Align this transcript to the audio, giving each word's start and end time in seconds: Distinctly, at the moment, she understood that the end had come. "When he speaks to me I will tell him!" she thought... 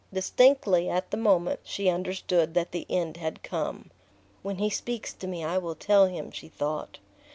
Distinctly, 0.11 0.89
at 0.89 1.11
the 1.11 1.17
moment, 1.17 1.59
she 1.63 1.87
understood 1.87 2.55
that 2.55 2.71
the 2.71 2.87
end 2.89 3.17
had 3.17 3.43
come. 3.43 3.91
"When 4.41 4.57
he 4.57 4.67
speaks 4.71 5.13
to 5.13 5.27
me 5.27 5.43
I 5.43 5.59
will 5.59 5.75
tell 5.75 6.07
him!" 6.07 6.31
she 6.31 6.47
thought... 6.47 6.97